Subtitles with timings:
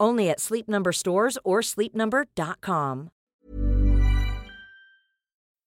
[0.00, 3.10] Only at Sleep Number stores or sleepnumber.com.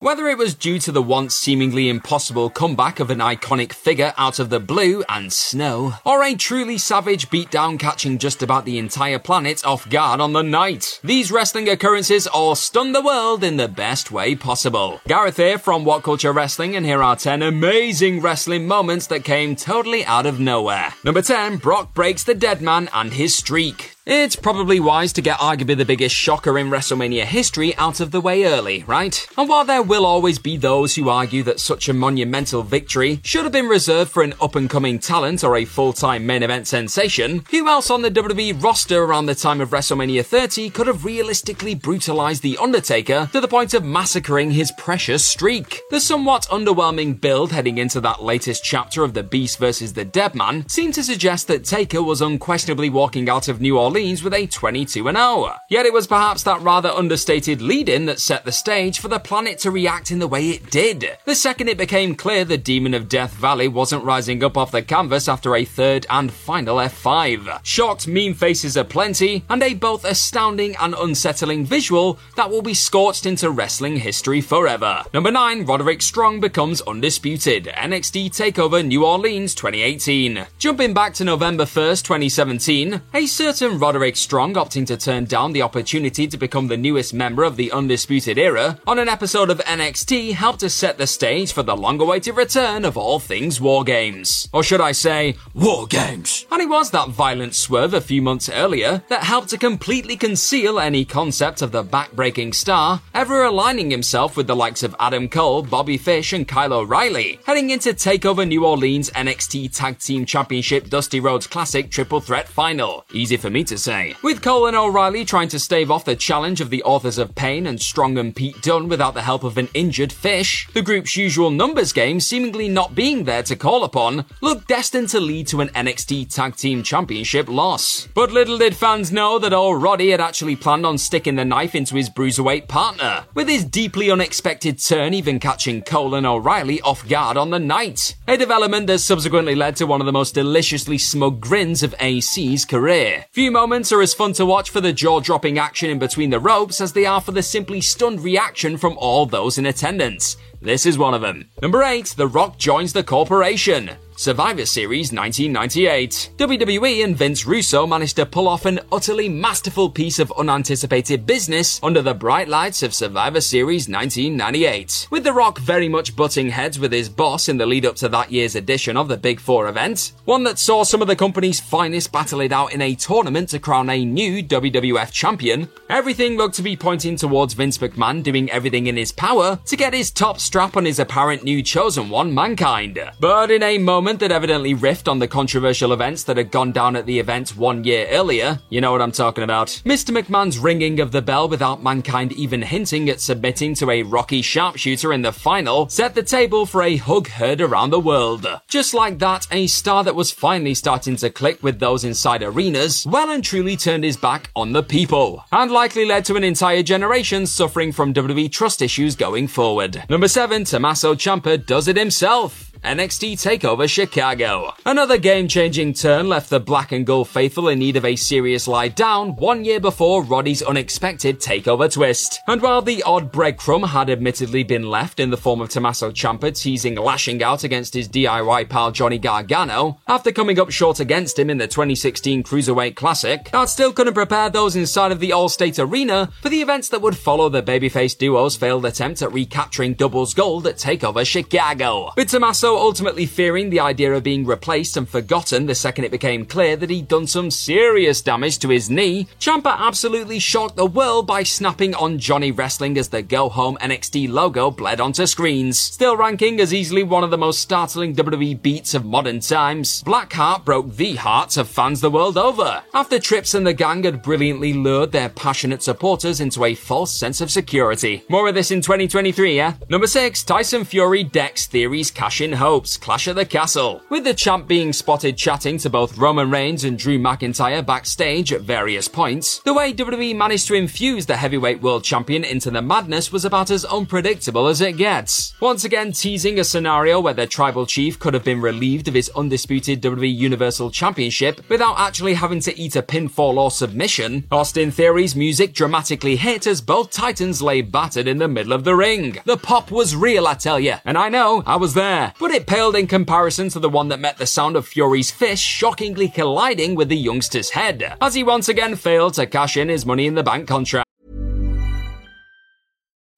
[0.04, 4.38] Whether it was due to the once seemingly impossible comeback of an iconic figure out
[4.38, 9.18] of the blue and snow, or a truly savage beatdown catching just about the entire
[9.18, 13.70] planet off guard on the night, these wrestling occurrences all stunned the world in the
[13.70, 15.00] best way possible.
[15.08, 19.56] Gareth here from What Culture Wrestling, and here are 10 amazing wrestling moments that came
[19.56, 20.94] totally out of nowhere.
[21.06, 23.93] Number 10, Brock breaks the dead man and his streak.
[24.06, 28.20] It's probably wise to get arguably the biggest shocker in WrestleMania history out of the
[28.20, 29.26] way early, right?
[29.38, 33.44] And while there will always be those who argue that such a monumental victory should
[33.44, 36.68] have been reserved for an up and coming talent or a full time main event
[36.68, 41.06] sensation, who else on the WWE roster around the time of WrestleMania 30 could have
[41.06, 45.80] realistically brutalized The Undertaker to the point of massacring his precious streak?
[45.92, 49.94] The somewhat underwhelming build heading into that latest chapter of The Beast vs.
[49.94, 53.93] the Dead Man seemed to suggest that Taker was unquestionably walking out of New Orleans
[53.94, 55.60] Orleans with a 22 an hour.
[55.70, 59.20] Yet it was perhaps that rather understated lead in that set the stage for the
[59.20, 61.16] planet to react in the way it did.
[61.26, 64.82] The second it became clear the Demon of Death Valley wasn't rising up off the
[64.82, 67.60] canvas after a third and final F5.
[67.64, 73.28] Shocked meme faces aplenty, and a both astounding and unsettling visual that will be scorched
[73.28, 75.04] into wrestling history forever.
[75.14, 77.66] Number 9, Roderick Strong becomes undisputed.
[77.66, 80.48] NXT TakeOver New Orleans 2018.
[80.58, 85.62] Jumping back to November 1st, 2017, a certain Roderick Strong opting to turn down the
[85.62, 90.36] opportunity to become the newest member of the Undisputed Era on an episode of NXT
[90.36, 94.48] helped to set the stage for the long awaited return of all things War Games.
[94.54, 96.46] Or should I say, War Games?
[96.50, 100.80] And it was that violent swerve a few months earlier that helped to completely conceal
[100.80, 105.62] any concept of the backbreaking star ever aligning himself with the likes of Adam Cole,
[105.62, 111.20] Bobby Fish, and Kyle O'Reilly, heading into TakeOver New Orleans NXT Tag Team Championship Dusty
[111.20, 113.04] Rhodes Classic Triple Threat Final.
[113.12, 114.16] Easy for me to say.
[114.22, 117.68] With Cole and O'Reilly trying to stave off the challenge of the authors of Pain
[117.68, 121.50] and Strong and Pete Dunne without the help of an injured fish, the group's usual
[121.50, 125.70] numbers game seemingly not being there to call upon, looked destined to lead to an
[125.70, 128.08] NXT Tag Team Championship loss.
[128.14, 131.76] But little did fans know that old Roddy had actually planned on sticking the knife
[131.76, 137.08] into his bruiserweight partner, with his deeply unexpected turn even catching Cole and O'Reilly off
[137.08, 138.16] guard on the night.
[138.28, 142.66] A development that subsequently led to one of the most deliciously smug grins of AC's
[142.66, 143.26] career.
[143.32, 146.82] Few moments are as fun to watch for the jaw-dropping action in between the ropes
[146.82, 150.36] as they are for the simply stunned reaction from all those in attendance.
[150.62, 151.50] This is one of them.
[151.62, 153.92] Number 8, The Rock joins the corporation.
[154.16, 156.32] Survivor Series 1998.
[156.38, 161.80] WWE and Vince Russo managed to pull off an utterly masterful piece of unanticipated business
[161.82, 165.08] under the bright lights of Survivor Series 1998.
[165.10, 168.10] With The Rock very much butting heads with his boss in the lead up to
[168.10, 171.60] that year's edition of the Big Four event, one that saw some of the company's
[171.60, 176.56] finest battle it out in a tournament to crown a new WWF champion, everything looked
[176.56, 180.40] to be pointing towards Vince McMahon doing everything in his power to get his top
[180.40, 183.00] strap on his apparent new chosen one, Mankind.
[183.20, 186.74] But in a moment moment that evidently riffed on the controversial events that had gone
[186.74, 188.60] down at the event one year earlier.
[188.68, 189.68] You know what I'm talking about.
[189.86, 190.12] Mr.
[190.12, 195.14] McMahon's ringing of the bell without mankind even hinting at submitting to a rocky sharpshooter
[195.14, 198.46] in the final set the table for a hug heard around the world.
[198.68, 203.08] Just like that, a star that was finally starting to click with those inside arenas
[203.08, 206.84] well and truly turned his back on the people, and likely led to an entire
[206.84, 210.04] generation suffering from WWE trust issues going forward.
[210.10, 212.73] Number 7, Tommaso Ciampa does it himself.
[212.84, 214.74] NXT TakeOver Chicago.
[214.86, 218.90] Another game-changing turn left the Black and Gold faithful in need of a serious lie
[218.90, 222.42] down one year before Roddy's unexpected takeover twist.
[222.46, 226.54] And while the odd breadcrumb had admittedly been left in the form of Tommaso Ciampa
[226.60, 231.50] teasing lashing out against his DIY pal Johnny Gargano after coming up short against him
[231.50, 236.30] in the 2016 Cruiserweight Classic, that still couldn't prepare those inside of the Allstate Arena
[236.42, 240.68] for the events that would follow the babyface duo's failed attempt at recapturing doubles gold
[240.68, 242.12] at TakeOver Chicago.
[242.18, 246.46] With Tommaso Ultimately fearing the idea of being replaced and forgotten the second it became
[246.46, 251.28] clear that he'd done some serious damage to his knee, Ciampa absolutely shocked the world
[251.28, 255.80] by snapping on Johnny Wrestling as the Go Home NXT logo bled onto screens.
[255.80, 260.66] Still ranking as easily one of the most startling WWE beats of modern times, Blackheart
[260.66, 262.84] broke the hearts of fans the world over.
[262.94, 267.42] After Trips and the gang had brilliantly lured their passionate supporters into a false sense
[267.42, 268.24] of security.
[268.30, 269.74] More of this in 2023, yeah?
[269.90, 274.02] Number 6, Tyson Fury decks Theory's cash in hopes, Clash at the Castle.
[274.08, 278.62] With the champ being spotted chatting to both Roman Reigns and Drew McIntyre backstage at
[278.62, 283.34] various points, the way WWE managed to infuse the heavyweight world champion into the madness
[283.34, 285.54] was about as unpredictable as it gets.
[285.60, 289.30] Once again teasing a scenario where their tribal chief could have been relieved of his
[289.36, 295.36] undisputed WWE Universal Championship without actually having to eat a pinfall or submission, Austin Theory's
[295.36, 299.40] music dramatically hit as both titans lay battered in the middle of the ring.
[299.44, 302.68] The pop was real, I tell you, and I know, I was there, but it
[302.68, 306.96] paled in comparison to the one that met the sound of Fury's fist shockingly colliding
[306.96, 310.36] with the youngster's head, as he once again failed to cash in his money in
[310.36, 311.10] the bank contract.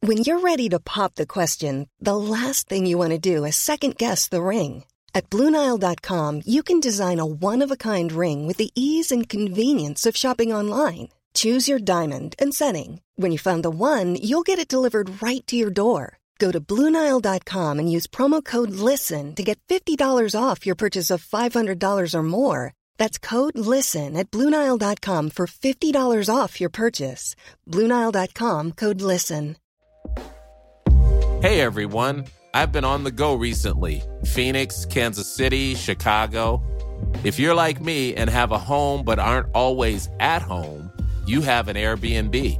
[0.02, 3.56] When you're ready to pop the question, the last thing you want to do is
[3.56, 4.84] second guess the ring.
[5.16, 9.30] At Bluenile.com, you can design a one of a kind ring with the ease and
[9.30, 11.10] convenience of shopping online.
[11.34, 13.02] Choose your diamond and setting.
[13.16, 16.20] When you find the one, you'll get it delivered right to your door.
[16.38, 19.98] Go to Bluenile.com and use promo code LISTEN to get $50
[20.38, 22.74] off your purchase of $500 or more.
[22.98, 27.36] That's code LISTEN at Bluenile.com for $50 off your purchase.
[27.70, 29.56] Bluenile.com code LISTEN.
[31.42, 36.64] Hey everyone, I've been on the go recently Phoenix, Kansas City, Chicago.
[37.24, 40.92] If you're like me and have a home but aren't always at home,
[41.28, 42.60] you have an Airbnb.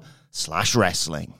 [0.31, 1.35] slash wrestling.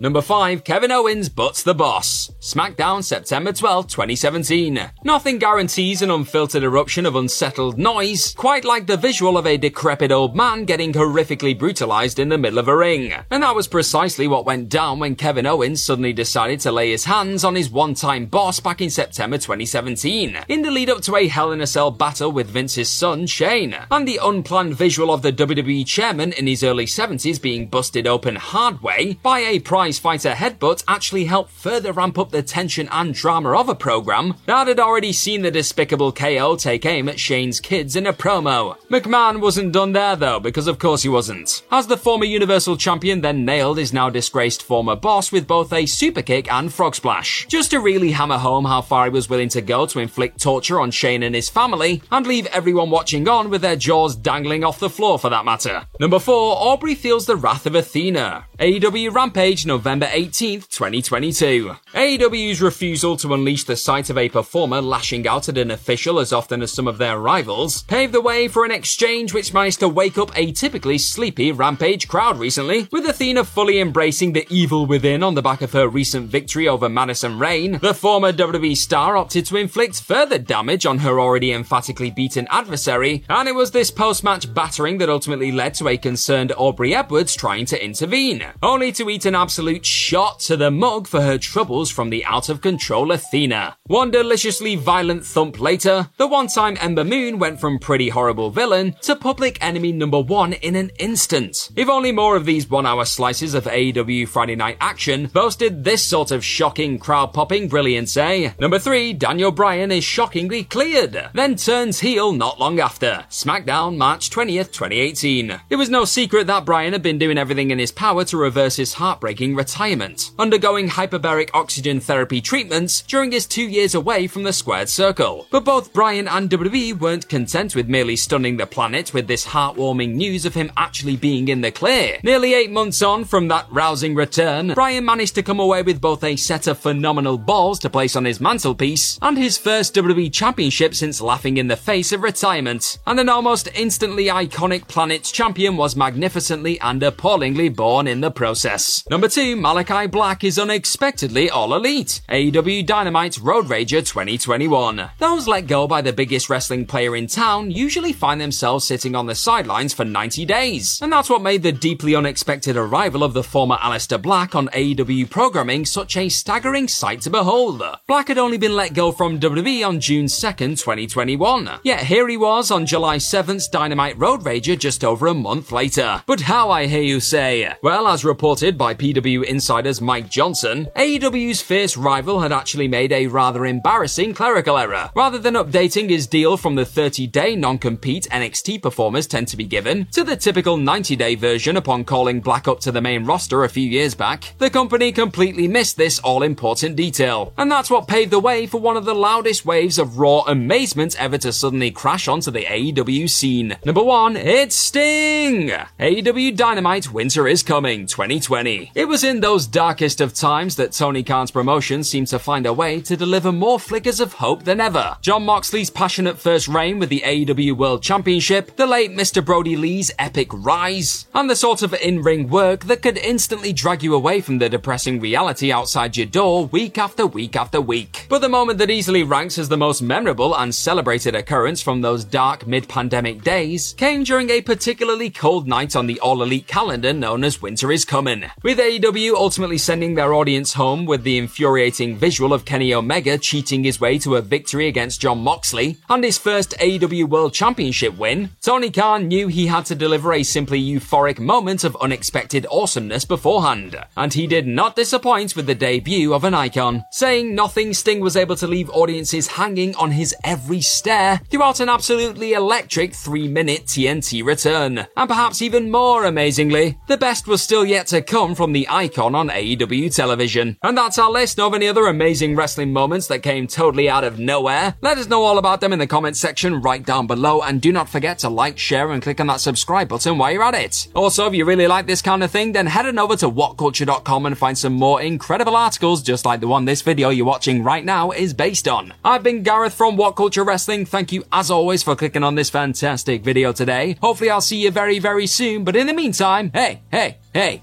[0.00, 2.30] Number 5, Kevin Owens butts the boss.
[2.40, 4.90] SmackDown, September 12, 2017.
[5.02, 10.12] Nothing guarantees an unfiltered eruption of unsettled noise, quite like the visual of a decrepit
[10.12, 13.12] old man getting horrifically brutalized in the middle of a ring.
[13.30, 17.04] And that was precisely what went down when Kevin Owens suddenly decided to lay his
[17.04, 21.26] hands on his one-time boss back in September 2017, in the lead up to a
[21.28, 25.32] Hell in a Cell battle with Vince's son, Shane, and the unplanned visual of the
[25.32, 30.32] WWE chairman in his early 70s being busted open hard way by a prize fighter
[30.32, 34.80] headbutt actually helped further ramp up the tension and drama of a program that had
[34.80, 38.76] already seen the despicable KO take aim at Shane's kids in a promo.
[38.90, 41.62] McMahon wasn't done there though, because of course he wasn't.
[41.70, 45.86] As the former Universal Champion then nailed his now disgraced former boss with both a
[45.86, 49.48] super kick and frog splash, just to really hammer home how far he was willing
[49.50, 53.50] to go to inflict torture on Shane and his family, and leave everyone watching on
[53.50, 55.86] with their jaws dangling off the floor for that matter.
[56.00, 58.46] Number 4, Aubrey feels the wrath of Athena.
[58.58, 61.76] AEW Rampage, November 18th, 2022.
[61.92, 66.32] AEW's refusal to unleash the sight of a performer lashing out at an official as
[66.32, 69.88] often as some of their rivals paved the way for an exchange which managed to
[69.88, 75.22] wake up a typically sleepy Rampage crowd recently, with Athena fully embracing the evil within
[75.22, 77.78] on the back of her recent victory over Madison Rayne.
[77.80, 83.24] The former WWE star opted to inflict further damage on her already emphatically beaten adversary,
[83.28, 87.66] and it was this post-match battering that ultimately led to a concerned Aubrey Edwards trying
[87.66, 91.90] to intervene, only to eat an an absolute shot to the mug for her troubles
[91.90, 93.76] from the out of control Athena.
[93.86, 98.94] One deliciously violent thump later, the one time Ember Moon went from pretty horrible villain
[99.02, 101.70] to public enemy number one in an instant.
[101.74, 106.04] If only more of these one hour slices of AEW Friday night action boasted this
[106.04, 108.52] sort of shocking crowd popping brilliance, eh?
[108.60, 113.24] Number three, Daniel Bryan is shockingly cleared, then turns heel not long after.
[113.30, 115.60] SmackDown, March 20th, 2018.
[115.70, 118.76] It was no secret that Bryan had been doing everything in his power to reverse
[118.76, 124.52] his heartbreaking retirement, undergoing hyperbaric oxygen therapy treatments during his two years away from the
[124.52, 125.46] squared circle.
[125.50, 130.12] But both Bryan and WWE weren't content with merely stunning the planet with this heartwarming
[130.12, 132.18] news of him actually being in the clear.
[132.22, 136.22] Nearly eight months on from that rousing return, Bryan managed to come away with both
[136.22, 140.94] a set of phenomenal balls to place on his mantelpiece and his first WWE championship
[140.94, 142.98] since laughing in the face of retirement.
[143.06, 149.02] And an almost instantly iconic Planet's champion was magnificently and appallingly born in the process.
[149.10, 152.22] Number two, Malakai Black is unexpectedly all elite.
[152.30, 155.10] AEW Dynamite Road Rager 2021.
[155.18, 159.26] Those let go by the biggest wrestling player in town usually find themselves sitting on
[159.26, 160.98] the sidelines for 90 days.
[161.02, 165.28] And that's what made the deeply unexpected arrival of the former Aleister Black on AEW
[165.28, 167.82] programming such a staggering sight to behold.
[168.06, 171.68] Black had only been let go from WWE on June 2nd, 2021.
[171.82, 176.22] Yet here he was on July 7th Dynamite Road Rager just over a month later.
[176.26, 177.74] But how I hear you say?
[177.82, 183.66] Well, as reported by PWInsider's Mike Johnson, AEW's fierce rival had actually made a rather
[183.66, 185.10] embarrassing clerical error.
[185.14, 190.06] Rather than updating his deal from the 30-day non-compete NXT performers tend to be given
[190.06, 193.88] to the typical 90-day version upon calling Black up to the main roster a few
[193.88, 197.52] years back, the company completely missed this all-important detail.
[197.56, 201.20] And that's what paved the way for one of the loudest waves of raw amazement
[201.20, 203.76] ever to suddenly crash onto the AEW scene.
[203.84, 205.70] Number one, it's Sting!
[205.98, 208.83] AEW Dynamite Winter is Coming 2020.
[208.94, 212.72] It was in those darkest of times that Tony Khan's promotion seemed to find a
[212.72, 215.16] way to deliver more flickers of hope than ever.
[215.20, 219.44] Jon Moxley's passionate first reign with the AEW World Championship, the late Mr.
[219.44, 224.14] Brodie Lee's epic rise, and the sort of in-ring work that could instantly drag you
[224.14, 228.26] away from the depressing reality outside your door week after week after week.
[228.28, 232.24] But the moment that easily ranks as the most memorable and celebrated occurrence from those
[232.24, 237.44] dark mid-pandemic days came during a particularly cold night on the All Elite calendar known
[237.44, 242.52] as Winter is Coming, with AEW ultimately sending their audience home with the infuriating visual
[242.52, 246.74] of Kenny Omega cheating his way to a victory against Jon Moxley and his first
[246.78, 248.50] AEW World Championship win.
[248.62, 253.96] Tony Khan knew he had to deliver a simply euphoric moment of unexpected awesomeness beforehand,
[254.16, 258.36] and he did not disappoint with the debut of an icon, saying nothing Sting was
[258.36, 263.86] able to leave audiences hanging on his every stare throughout an absolutely electric three minute
[263.86, 265.06] TNT return.
[265.16, 269.34] And perhaps even more amazingly, the best was still yet to come from the icon
[269.34, 270.76] on AEW television.
[270.82, 274.38] And that's our list of any other amazing wrestling moments that came totally out of
[274.38, 274.94] nowhere.
[275.00, 277.92] Let us know all about them in the comments section right down below and do
[277.92, 281.08] not forget to like, share and click on that subscribe button while you're at it.
[281.14, 284.46] Also, if you really like this kind of thing, then head on over to whatculture.com
[284.46, 288.04] and find some more incredible articles just like the one this video you're watching right
[288.04, 289.12] now is based on.
[289.24, 291.06] I've been Gareth from What Culture Wrestling.
[291.06, 294.16] Thank you as always for clicking on this fantastic video today.
[294.20, 295.84] Hopefully I'll see you very, very soon.
[295.84, 297.82] But in the meantime, hey, hey, hey,